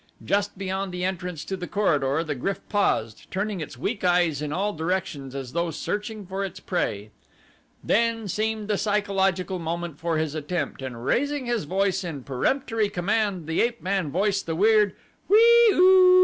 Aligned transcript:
Just 0.25 0.57
beyond 0.57 0.91
the 0.91 1.03
entrance 1.05 1.45
to 1.45 1.55
the 1.55 1.67
corridor 1.67 2.23
the 2.23 2.35
GRYF 2.35 2.59
paused, 2.69 3.29
turning 3.29 3.61
its 3.61 3.77
weak 3.77 4.03
eyes 4.03 4.41
in 4.41 4.51
all 4.51 4.73
directions 4.73 5.35
as 5.35 5.51
though 5.53 5.69
searching 5.69 6.25
for 6.25 6.43
its 6.43 6.59
prey. 6.59 7.11
This 7.83 7.95
then 7.95 8.27
seemed 8.27 8.67
the 8.67 8.79
psychological 8.79 9.59
moment 9.59 9.99
for 9.99 10.17
his 10.17 10.33
attempt 10.33 10.81
and 10.81 11.05
raising 11.05 11.45
his 11.45 11.65
voice 11.65 12.03
in 12.03 12.23
peremptory 12.23 12.89
command 12.89 13.45
the 13.45 13.61
ape 13.61 13.83
man 13.83 14.09
voiced 14.09 14.47
the 14.47 14.55
weird 14.55 14.95
whee 15.29 15.69
oo! 15.73 16.19